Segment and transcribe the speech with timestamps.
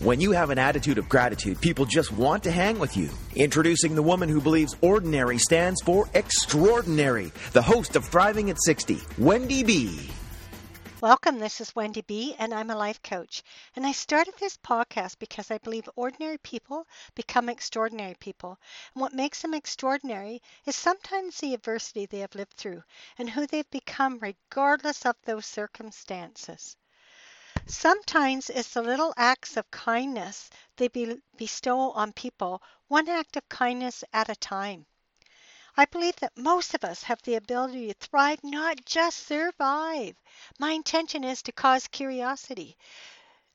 [0.00, 3.10] When you have an attitude of gratitude, people just want to hang with you.
[3.34, 9.00] Introducing the woman who believes ordinary stands for extraordinary, the host of Thriving at 60,
[9.18, 10.08] Wendy B.
[11.00, 13.42] Welcome, this is Wendy B, and I'm a life coach.
[13.74, 18.56] And I started this podcast because I believe ordinary people become extraordinary people.
[18.94, 22.84] And what makes them extraordinary is sometimes the adversity they have lived through
[23.18, 26.76] and who they've become, regardless of those circumstances.
[27.70, 33.48] Sometimes it's the little acts of kindness they be- bestow on people, one act of
[33.48, 34.86] kindness at a time.
[35.76, 40.16] I believe that most of us have the ability to thrive, not just survive.
[40.58, 42.76] My intention is to cause curiosity,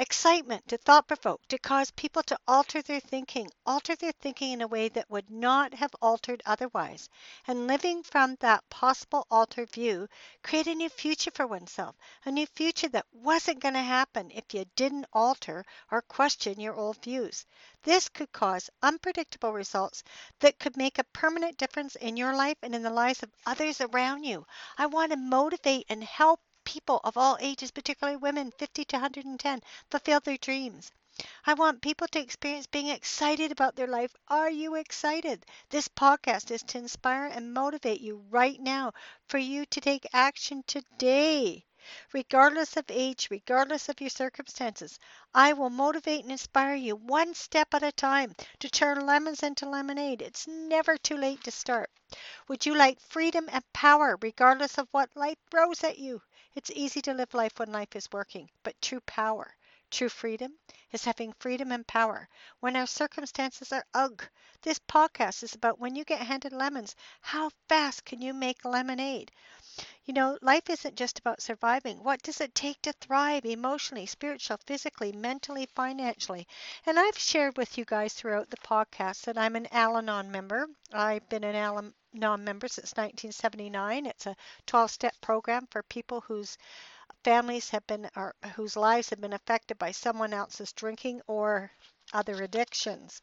[0.00, 4.62] excitement, to thought provoke, to cause people to alter their thinking, alter their thinking in
[4.62, 7.08] a way that would not have altered otherwise.
[7.46, 10.08] And living from that possible altered view,
[10.42, 14.54] create a new future for oneself, a new future that wasn't going to happen if
[14.54, 17.44] you didn't alter or question your old views.
[17.82, 20.02] This could cause unpredictable results
[20.40, 23.82] that could make a permanent difference in your life and in the lives of others
[23.82, 24.46] around you.
[24.78, 26.40] I want to motivate and help
[26.70, 30.92] people of all ages, particularly women 50 to 110, fulfill their dreams.
[31.44, 34.14] I want people to experience being excited about their life.
[34.28, 35.44] Are you excited?
[35.68, 38.92] This podcast is to inspire and motivate you right now
[39.28, 41.64] for you to take action today.
[42.12, 44.98] Regardless of age, regardless of your circumstances,
[45.34, 49.68] I will motivate and inspire you one step at a time to turn lemons into
[49.68, 50.22] lemonade.
[50.22, 51.90] It's never too late to start.
[52.48, 56.20] Would you like freedom and power regardless of what life throws at you?
[56.54, 59.56] It's easy to live life when life is working, but true power,
[59.90, 60.58] true freedom
[60.92, 62.28] is having freedom and power
[62.60, 64.28] when our circumstances are ugh.
[64.62, 69.32] This podcast is about when you get handed lemons, how fast can you make lemonade?
[70.04, 72.02] You know, life isn't just about surviving.
[72.02, 76.46] What does it take to thrive emotionally, spiritually, physically, mentally, financially?
[76.84, 80.66] And I've shared with you guys throughout the podcast that I'm an Al Anon member.
[80.92, 84.06] I've been an Al Anon member since 1979.
[84.06, 86.58] It's a 12 step program for people whose
[87.24, 91.70] families have been or whose lives have been affected by someone else's drinking or
[92.12, 93.22] other addictions.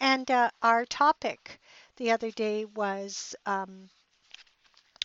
[0.00, 1.60] And uh, our topic
[1.96, 3.88] the other day was um,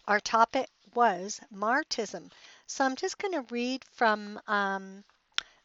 [0.08, 2.32] our topic was Martism.
[2.66, 5.04] So I'm just going to read from um,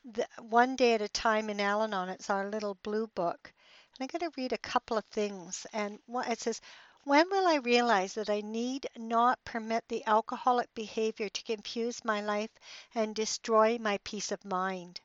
[0.05, 2.11] the, One Day at a Time in Al Anon.
[2.11, 3.53] It's our little blue book.
[3.99, 5.67] And I'm going to read a couple of things.
[5.73, 6.61] And what, it says,
[7.05, 12.23] when will I realize that I need not permit the alcoholic behavior to confuse my
[12.23, 12.51] life
[12.95, 15.01] and destroy my peace of mind?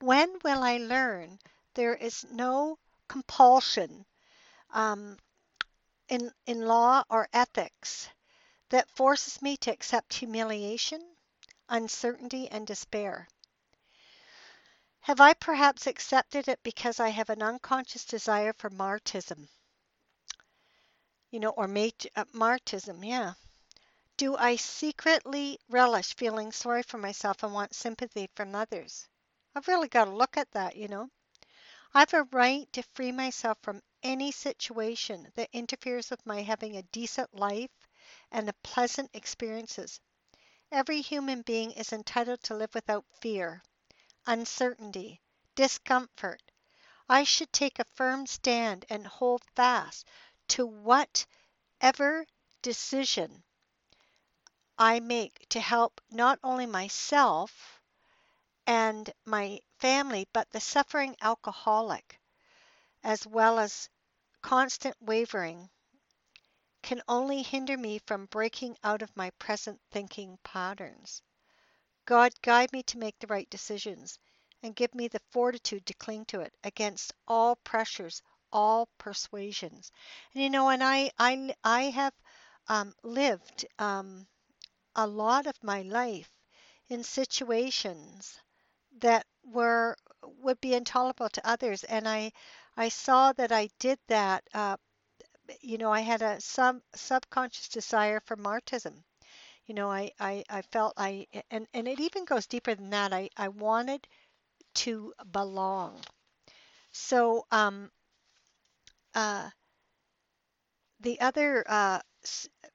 [0.00, 1.38] When will I learn
[1.74, 4.04] there is no compulsion
[4.70, 5.16] um,
[6.08, 8.08] in, in law or ethics
[8.70, 11.00] that forces me to accept humiliation,
[11.68, 13.28] uncertainty, and despair?
[15.02, 19.48] Have I perhaps accepted it because I have an unconscious desire for martyrdom?
[21.32, 22.24] You know, or mat- uh,
[23.02, 23.34] yeah.
[24.16, 29.08] Do I secretly relish feeling sorry for myself and want sympathy from others?
[29.54, 31.10] I've really got to look at that, you know.
[31.94, 36.82] I've a right to free myself from any situation that interferes with my having a
[36.82, 37.70] decent life
[38.30, 40.00] and the pleasant experiences.
[40.72, 43.62] Every human being is entitled to live without fear,
[44.26, 45.20] uncertainty,
[45.54, 46.42] discomfort.
[47.08, 50.06] I should take a firm stand and hold fast
[50.52, 52.26] to whatever
[52.60, 53.42] decision
[54.78, 57.80] I make to help not only myself
[58.66, 62.20] and my family, but the suffering alcoholic,
[63.02, 63.88] as well as
[64.42, 65.70] constant wavering
[66.82, 71.22] can only hinder me from breaking out of my present thinking patterns.
[72.04, 74.18] God, guide me to make the right decisions
[74.62, 78.20] and give me the fortitude to cling to it against all pressures,
[78.52, 79.92] all persuasions.
[80.34, 82.14] And you know, and I, I, I have
[82.68, 84.26] um, lived um,
[84.96, 86.30] a lot of my life
[86.88, 88.38] in situations
[89.00, 89.96] that were
[90.42, 91.84] would be intolerable to others.
[91.84, 92.32] And i
[92.76, 94.76] i saw that i did that uh,
[95.60, 99.04] you know i had a sub subconscious desire for martyrdom.
[99.66, 103.12] You know I, I i felt i and and it even goes deeper than that.
[103.12, 104.06] I i wanted
[104.84, 106.00] to belong.
[106.92, 107.90] So um
[109.14, 109.50] uh
[111.00, 112.00] the other uh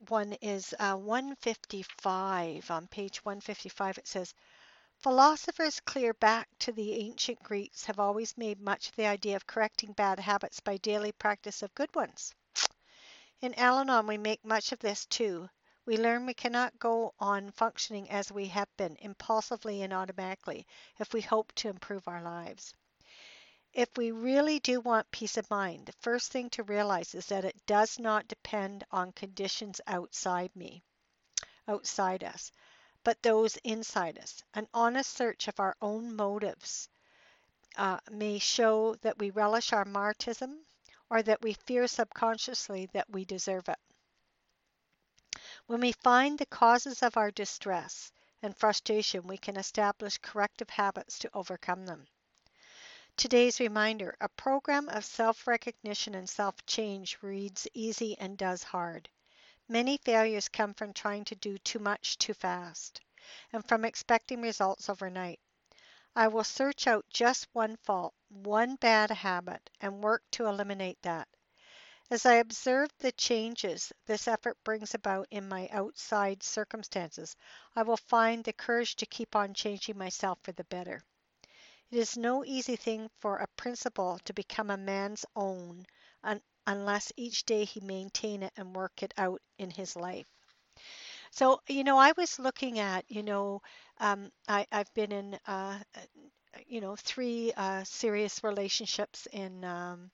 [0.10, 4.34] one is uh, 155 on page 155 it says
[5.00, 9.46] Philosophers clear back to the ancient Greeks have always made much of the idea of
[9.46, 12.34] correcting bad habits by daily practice of good ones.
[13.42, 15.48] In Al Anon, we make much of this too.
[15.86, 20.66] We learn we cannot go on functioning as we have been, impulsively and automatically,
[21.00, 22.74] if we hope to improve our lives.
[23.78, 27.46] If we really do want peace of mind, the first thing to realize is that
[27.46, 30.84] it does not depend on conditions outside me,
[31.66, 32.52] outside us
[33.08, 34.44] but those inside us.
[34.54, 36.90] An honest search of our own motives
[37.78, 40.66] uh, may show that we relish our martyrdom
[41.10, 43.80] or that we fear subconsciously that we deserve it.
[45.68, 51.18] When we find the causes of our distress and frustration, we can establish corrective habits
[51.20, 52.08] to overcome them.
[53.18, 59.10] Today's reminder a program of self recognition and self change reads easy and does hard.
[59.68, 63.02] Many failures come from trying to do too much too fast
[63.52, 65.40] and from expecting results overnight.
[66.16, 71.28] I will search out just one fault, one bad habit, and work to eliminate that.
[72.12, 77.36] As I observe the changes this effort brings about in my outside circumstances,
[77.76, 81.02] I will find the courage to keep on changing myself for the better.
[81.92, 85.86] It is no easy thing for a principle to become a man's own
[86.24, 90.28] un- unless each day he maintain it and work it out in his life.
[91.32, 93.62] So, you know, I was looking at, you know,
[94.00, 95.80] um, I, I've been in, uh,
[96.68, 100.12] you know, three uh, serious relationships in um,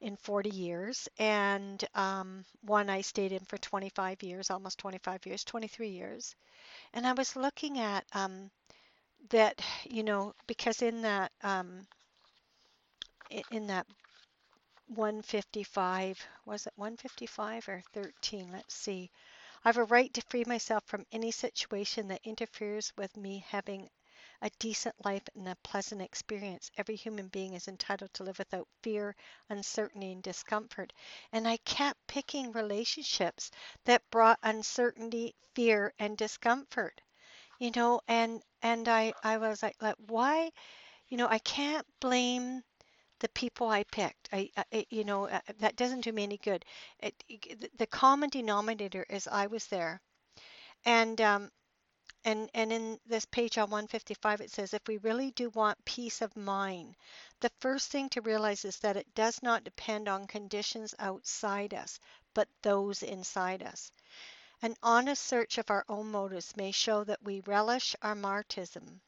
[0.00, 5.44] in 40 years, and um, one I stayed in for 25 years, almost 25 years,
[5.44, 6.34] 23 years.
[6.94, 8.50] And I was looking at um,
[9.30, 11.86] that, you know, because in that um,
[13.50, 13.86] in that
[14.88, 19.10] 155 was it 155 or 13 let's see
[19.64, 23.88] i have a right to free myself from any situation that interferes with me having
[24.42, 26.70] a decent life and a pleasant experience.
[26.76, 29.16] Every human being is entitled to live without fear,
[29.50, 30.92] uncertainty, and discomfort.
[31.32, 33.50] And I kept picking relationships
[33.86, 37.00] that brought uncertainty, fear, and discomfort.
[37.58, 40.50] You know, and and I I was like, like why?
[41.08, 42.62] You know, I can't blame
[43.20, 44.28] the people I picked.
[44.32, 46.64] I, I you know, uh, that doesn't do me any good.
[47.00, 47.14] It,
[47.78, 50.00] the common denominator is I was there,
[50.86, 51.50] and um,
[52.24, 56.22] and and in this page on 155 it says if we really do want peace
[56.22, 56.96] of mind,
[57.40, 62.00] the first thing to realize is that it does not depend on conditions outside us,
[62.34, 63.92] but those inside us.
[64.64, 69.02] An honest search of our own motives may show that we relish our martyrdom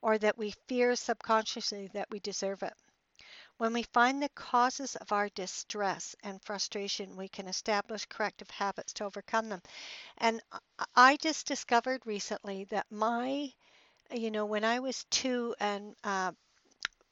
[0.00, 2.72] or that we fear subconsciously that we deserve it.
[3.56, 8.92] When we find the causes of our distress and frustration, we can establish corrective habits
[8.92, 9.60] to overcome them.
[10.18, 10.40] And
[10.94, 13.52] I just discovered recently that my,
[14.12, 16.30] you know, when I was two and, uh,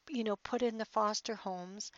[0.08, 1.90] you know, put in the foster homes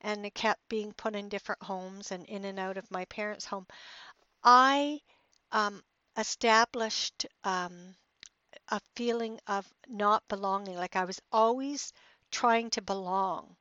[0.00, 3.66] and kept being put in different homes and in and out of my parents' home,
[4.44, 5.00] I
[5.52, 5.82] um,
[6.16, 7.94] established um,
[8.68, 10.76] a feeling of not belonging.
[10.76, 11.92] Like I was always
[12.30, 13.56] trying to belong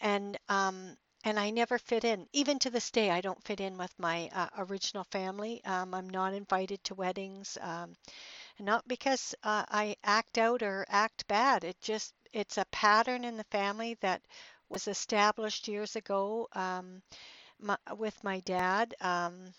[0.00, 2.26] and um, and I never fit in.
[2.32, 5.62] Even to this day, I don't fit in with my uh, original family.
[5.64, 7.94] Um, I'm not invited to weddings, um,
[8.60, 11.64] not because uh, I act out or act bad.
[11.64, 14.22] It just it's a pattern in the family that
[14.70, 17.02] was established years ago um,
[17.60, 18.94] my, with my dad.
[19.00, 19.54] Um,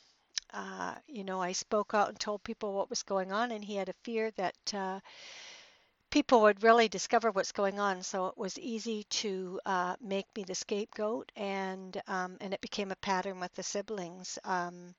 [0.53, 3.75] uh, you know, I spoke out and told people what was going on, and he
[3.75, 4.99] had a fear that uh,
[6.11, 8.03] people would really discover what's going on.
[8.03, 12.91] So it was easy to uh, make me the scapegoat, and um, and it became
[12.91, 14.37] a pattern with the siblings.
[14.43, 14.93] Um,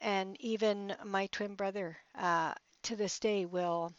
[0.00, 3.94] and even my twin brother, uh, to this day, will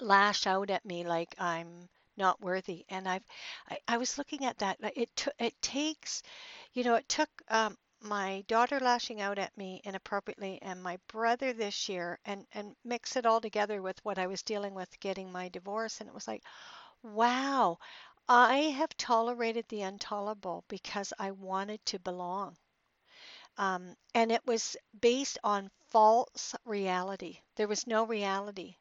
[0.00, 2.84] lash out at me like I'm not worthy.
[2.90, 3.24] And I've
[3.70, 4.78] I, I was looking at that.
[4.96, 6.22] It t- it takes,
[6.74, 11.52] you know, it took um, my daughter lashing out at me inappropriately and my brother
[11.52, 15.32] this year and and mix it all together with what I was dealing with getting
[15.32, 16.42] my divorce and it was like
[17.02, 17.78] wow
[18.28, 22.56] I have tolerated the intolerable because I wanted to belong
[23.56, 27.40] Um, and it was based on false reality.
[27.56, 28.76] There was no reality.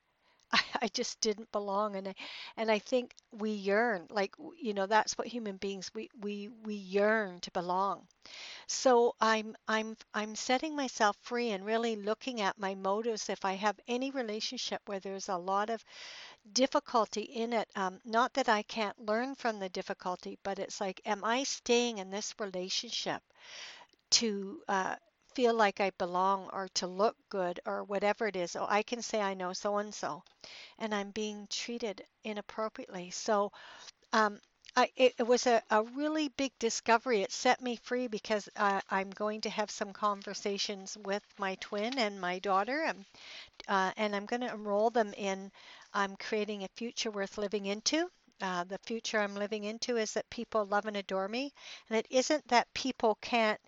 [0.81, 2.15] I, just didn't belong, and I,
[2.57, 6.75] and I think we yearn, like you know, that's what human beings we we we
[6.75, 8.07] yearn to belong.
[8.67, 13.29] So I'm I'm I'm setting myself free and really looking at my motives.
[13.29, 15.83] If I have any relationship where there's a lot of
[16.53, 21.01] difficulty in it, um, not that I can't learn from the difficulty, but it's like,
[21.05, 23.21] am I staying in this relationship
[24.11, 24.95] to uh,
[25.35, 28.55] feel like I belong or to look good or whatever it is.
[28.55, 30.23] Oh, I can say I know so and so,
[30.79, 33.11] and I'm being treated inappropriately.
[33.11, 33.51] So,
[34.13, 34.39] um,
[34.75, 37.21] I, it, it was a, a really big discovery.
[37.23, 41.99] It set me free because uh, I'm going to have some conversations with my twin
[41.99, 43.05] and my daughter, and,
[43.67, 45.51] uh, and I'm going to enroll them in
[45.93, 48.09] I'm creating a future worth living into.
[48.41, 51.53] Uh, the future I'm living into is that people love and adore me,
[51.89, 53.59] and it isn't that people can't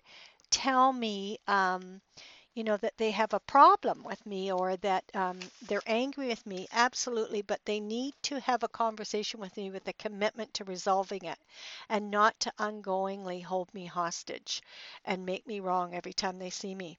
[0.50, 2.00] tell me, um,
[2.54, 6.46] you know, that they have a problem with me or that um, they're angry with
[6.46, 6.66] me.
[6.72, 7.42] Absolutely.
[7.42, 11.38] But they need to have a conversation with me with a commitment to resolving it
[11.88, 14.62] and not to ongoingly hold me hostage
[15.04, 16.98] and make me wrong every time they see me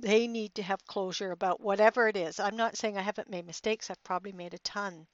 [0.00, 2.40] they need to have closure about whatever it is.
[2.40, 3.90] I'm not saying I haven't made mistakes.
[3.90, 5.06] I've probably made a ton.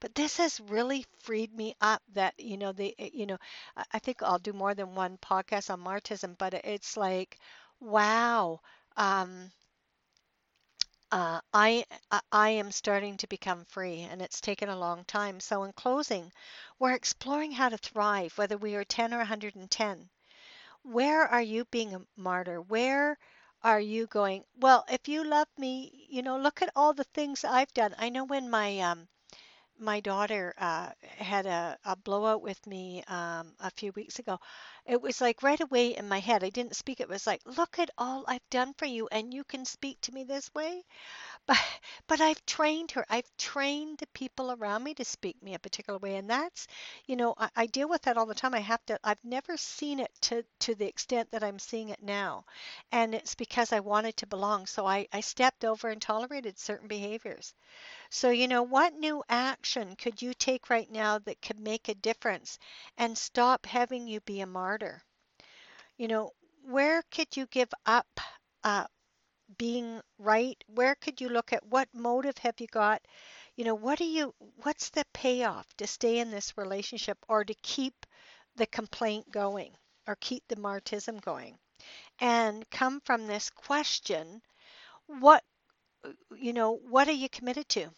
[0.00, 3.38] But this has really freed me up that, you know, they you know,
[3.92, 7.38] I think I'll do more than one podcast on Martism, but it's like
[7.80, 8.60] wow,
[8.96, 9.50] um
[11.12, 11.84] uh, I
[12.32, 15.40] I am starting to become free, and it's taken a long time.
[15.40, 16.32] So, in closing,
[16.78, 20.08] we're exploring how to thrive, whether we are 10 or 110.
[20.82, 22.60] Where are you being a martyr?
[22.60, 23.18] Where
[23.64, 27.44] are you going, well, if you love me, you know, look at all the things
[27.44, 27.94] I've done.
[27.98, 29.08] I know when my um
[29.78, 34.38] my daughter uh, had a, a blowout with me um, a few weeks ago.
[34.86, 36.44] It was like right away in my head.
[36.44, 37.00] I didn't speak.
[37.00, 40.12] It was like, look at all I've done for you, and you can speak to
[40.12, 40.82] me this way.
[41.48, 41.58] But
[42.06, 43.04] but I've trained her.
[43.08, 46.68] I've trained the people around me to speak me a particular way, and that's,
[47.06, 48.54] you know, I, I deal with that all the time.
[48.54, 49.00] I have to.
[49.02, 52.44] I've never seen it to to the extent that I'm seeing it now,
[52.92, 54.66] and it's because I wanted to belong.
[54.66, 57.52] So I I stepped over and tolerated certain behaviors.
[58.10, 61.94] So, you know, what new action could you take right now that could make a
[61.94, 62.58] difference
[62.98, 65.02] and stop having you be a martyr?
[65.98, 68.20] You know, where could you give up
[68.64, 68.86] uh,
[69.56, 70.62] being right?
[70.66, 73.02] Where could you look at what motive have you got?
[73.56, 77.54] You know, what are you, what's the payoff to stay in this relationship or to
[77.62, 78.06] keep
[78.56, 79.72] the complaint going
[80.06, 81.58] or keep the martism going?
[82.20, 84.42] And come from this question,
[85.06, 85.42] what
[86.36, 87.88] you know, what are you committed to?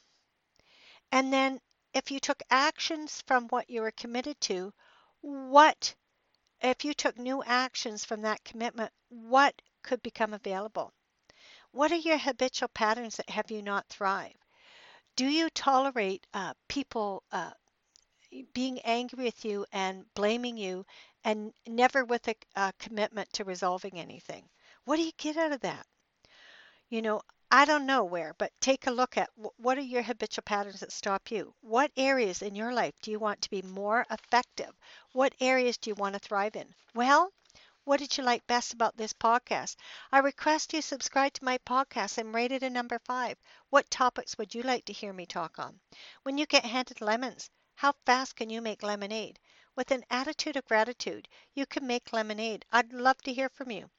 [1.12, 1.61] And then
[1.92, 4.73] if you took actions from what you were committed to,
[5.21, 5.95] what,
[6.62, 10.92] if you took new actions from that commitment, what could become available?
[11.73, 14.37] What are your habitual patterns that have you not thrive?
[15.17, 17.53] Do you tolerate uh, people uh,
[18.53, 20.85] being angry with you and blaming you
[21.25, 24.49] and never with a, a commitment to resolving anything?
[24.85, 25.87] What do you get out of that?
[26.89, 27.23] You know,
[27.53, 30.93] I don't know where, but take a look at what are your habitual patterns that
[30.93, 31.55] stop you?
[31.61, 34.73] What areas in your life do you want to be more effective?
[35.12, 36.75] What areas do you want to thrive in?
[36.95, 37.33] Well,
[37.84, 39.76] what did you like best about this podcast?
[40.12, 43.38] I request you subscribe to my podcast and rate it a number five.
[43.70, 45.80] What topics would you like to hear me talk on?
[46.22, 49.38] When you get handed lemons, how fast can you make lemonade?
[49.75, 52.64] With an attitude of gratitude, you can make lemonade.
[52.70, 53.90] I'd love to hear from you.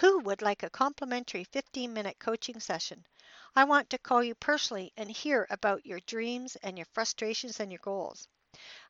[0.00, 3.06] Who would like a complimentary 15 minute coaching session?
[3.56, 7.72] I want to call you personally and hear about your dreams and your frustrations and
[7.72, 8.28] your goals.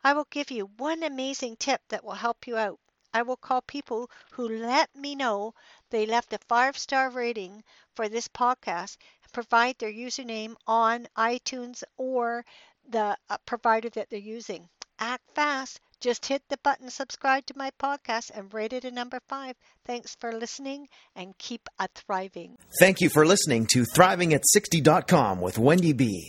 [0.03, 2.81] I will give you one amazing tip that will help you out.
[3.15, 5.55] I will call people who let me know
[5.91, 7.63] they left a five star rating
[7.95, 12.45] for this podcast and provide their username on iTunes or
[12.91, 14.69] the uh, provider that they're using.
[14.99, 15.81] Act fast.
[16.01, 19.57] Just hit the button subscribe to my podcast and rate it a number five.
[19.87, 22.59] Thanks for listening and keep a thriving.
[22.79, 26.29] Thank you for listening to ThrivingAt60.com with Wendy B.